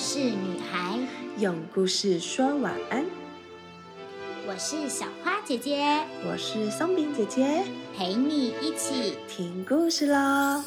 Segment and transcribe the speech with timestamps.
[0.00, 0.98] 事女孩，
[1.36, 3.04] 用故事说晚安。
[4.48, 5.84] 我是小花姐姐，
[6.26, 7.62] 我是松饼姐姐，
[7.94, 10.62] 陪你一起听故事喽。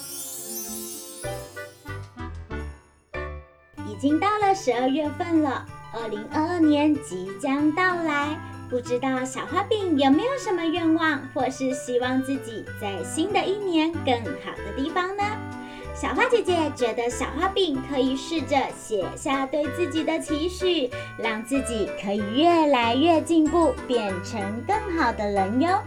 [3.89, 8.39] 已经到了十二月份了，二零二二年即将到来，
[8.69, 14.15] 不知道小花饼有没有什么愿望，或是希望自己在新的一年更
[14.45, 15.23] 好的地方呢？
[15.95, 25.79] 小花姐姐觉得小花饼可以试着写下对自己的期许，让自己可以越来越进步，变成更好的人哟。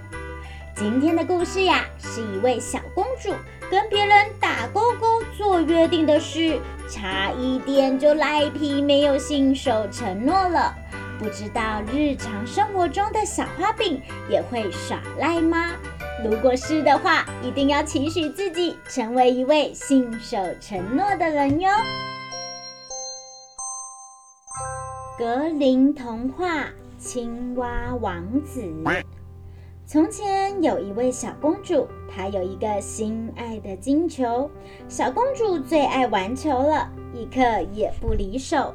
[0.76, 3.34] 今天的故事呀，是一位小公主
[3.68, 10.72] 跟别人打勾勾做约定的事，差一点就赖皮，没有信守承诺了。
[11.18, 15.72] 不知道日常生活中的小花饼也会耍赖吗？
[16.24, 21.68] 如果是的话，一定要期许自己成为一位信守承诺的人哟。
[25.18, 26.64] 格林童话
[26.98, 28.62] 《青蛙王子》。
[29.84, 34.50] 从前有一位小公主，她有一个心爱的金球。
[34.88, 37.40] 小公主最爱玩球了，一刻
[37.74, 38.74] 也不离手。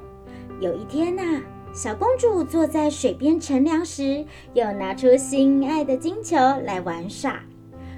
[0.60, 1.42] 有一天呐。
[1.74, 7.40] 小公主坐在水边乘凉时，又拿出心爱的金球来玩耍。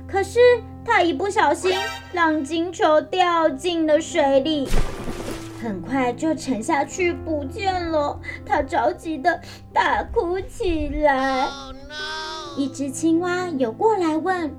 [0.08, 0.40] 可是
[0.86, 1.72] 她一不小心，
[2.14, 4.68] 让金球掉进了水里，
[5.60, 8.20] 很快就沉下去不见了。
[8.46, 9.42] 她着急的
[9.74, 11.48] 大哭起来。
[12.56, 14.56] 一只青蛙游过来问：“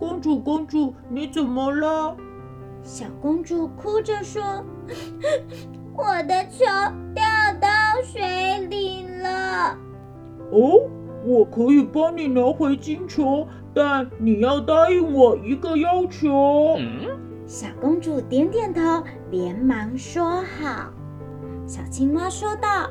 [0.00, 2.16] 公主，公主，你怎么了？”
[2.82, 4.64] 小公主哭着说
[5.94, 6.64] ：“我的球
[8.04, 9.76] 水里了。”
[10.52, 10.88] 哦，
[11.24, 16.76] 我可以帮你拿回金球，但你要答应我一个要求。
[17.46, 20.90] 小公主点点头，连忙说好。
[21.66, 22.88] 小青蛙说道：“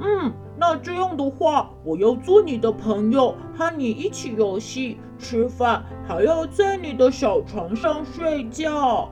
[0.00, 9.10] 嗯，那这样的话，我要做你的朋友，和你一起游戏、吃饭，还要在你的小床上睡觉。”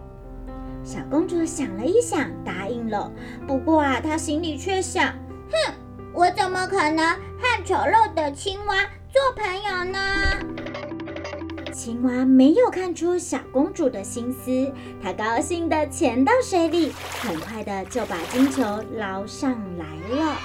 [0.82, 3.10] 小公主想了一想，答应了。
[3.46, 5.14] 不过啊，她心里却想：
[5.50, 5.74] 哼，
[6.12, 8.76] 我怎么可能和丑陋的青蛙
[9.12, 9.98] 做朋友呢？
[11.72, 14.72] 青蛙没有看出小公主的心思，
[15.02, 18.62] 它高兴地潜到水里，很快的就把金球
[18.96, 19.84] 捞上来
[20.16, 20.36] 了。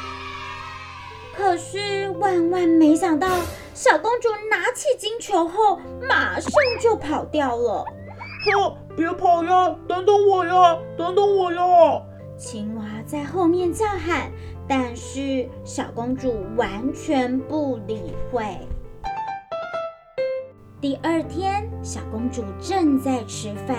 [1.38, 3.28] 可是万万没想到，
[3.74, 7.86] 小公主拿起金球后，马上就跑掉了。
[8.46, 9.76] 呵，别跑呀！
[9.88, 10.78] 等等我呀！
[10.98, 11.62] 等等我呀！
[12.38, 14.32] 青蛙在后面叫喊，
[14.70, 18.44] 但是小公主完全不理会。
[20.80, 23.76] 第二天，小公主正在吃饭，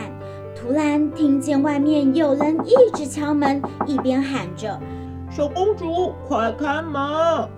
[0.56, 4.80] 突然听见外面有人一直敲门，一边喊着
[5.30, 7.48] ：“小公主，快开门！”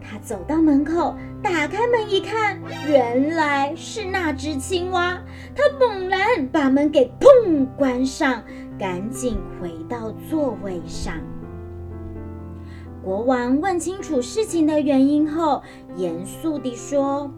[0.00, 1.12] 她走到门口。
[1.42, 5.20] 打开门一看，原来是那只青蛙。
[5.54, 6.20] 她猛然
[6.52, 8.42] 把门给砰关上，
[8.78, 11.16] 赶紧回到座位上。
[13.04, 15.62] 国王问清楚事情的原因后，
[15.94, 17.30] 严肃地说：“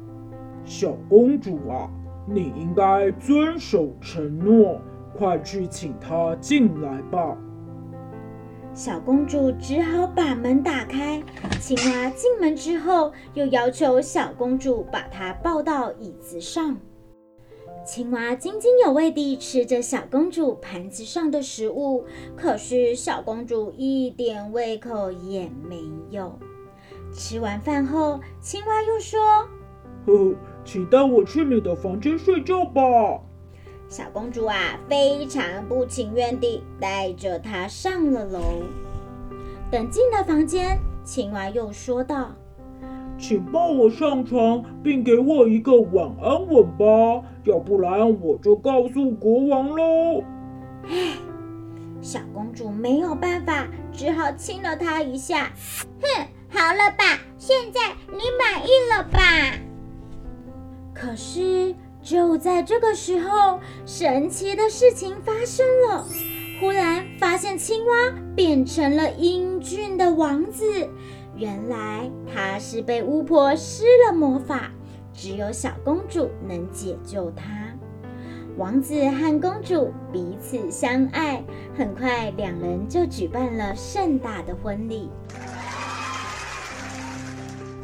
[0.65, 1.91] 小公主啊，
[2.25, 4.81] 你应该遵守承诺，
[5.19, 7.37] 快去请他进来吧。”
[8.72, 11.21] 小公主只好把门打开。
[11.60, 16.77] 青蛙进门之后，又要求小公主把她抱到椅子上。
[17.84, 22.04] 青蛙津津有味地吃着小公主盘子上的食物，
[22.37, 26.38] 可是小公主一点胃口也没有。
[27.12, 29.20] 吃完饭后，青蛙又说
[30.04, 30.34] ：“呵呵，
[30.65, 32.82] 请带我去你的房间睡觉吧。”
[33.88, 38.41] 小公主啊，非常不情愿地带着它上了楼。
[39.70, 42.34] 等进了房间，青蛙又说道
[43.19, 50.22] ：“请抱我上床，并给我一个晚安吻吧，要不然我就告诉国王喽。”
[50.89, 51.16] 唉，
[52.01, 55.53] 小公主没有办法，只好亲了他一下。
[56.01, 59.59] 哼，好了吧，现在你满意了吧？
[60.95, 61.74] 可是。
[62.03, 66.07] 就在这个时候，神奇的事情发生了。
[66.60, 67.92] 忽然发现青蛙
[68.36, 70.89] 变成了英俊的王子，
[71.36, 74.71] 原来她是被巫婆施了魔法，
[75.12, 77.44] 只有小公主能解救她。
[78.56, 81.44] 王子和公主彼此相爱，
[81.77, 85.10] 很快两人就举办了盛大的婚礼。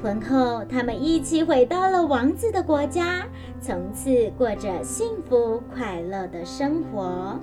[0.02, 3.26] 婚后，他们一起回到了王子的国家，
[3.60, 7.38] 从此过着幸福快乐的生活。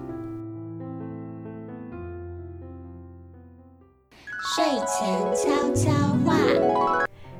[4.56, 5.92] 睡前悄悄
[6.26, 6.36] 话。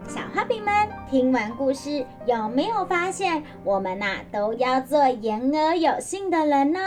[0.08, 0.72] 小花饼们，
[1.10, 6.80] 听完故事有没有发现，我们呐、都要做言而有信的人哦？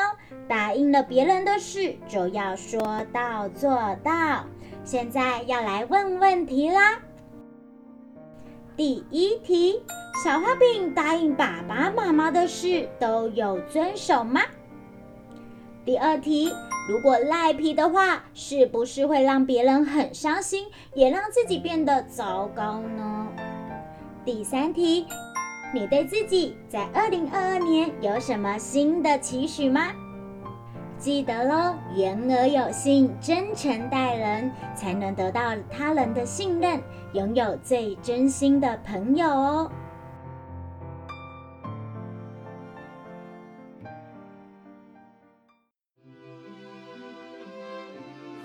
[0.47, 4.45] 答应了别人的事，就要说到做到。
[4.85, 7.01] 现在要来问问题啦。
[8.77, 9.83] 第一题，
[10.25, 14.43] 小花饼答应爸爸妈妈的事都有遵守吗？
[15.85, 16.49] 第二题，
[16.89, 23.27] 如果赖皮的话，是不是会让别人很伤心，也让自己变得糟糕呢？
[24.25, 25.05] 第三题，
[25.75, 29.89] 你对自己在二零二二年有什么新的期许吗？
[30.99, 36.81] 记得喽，言而有信，真诚待人，才能得到他人的信任，
[37.13, 39.73] 拥有最真心的朋友哦。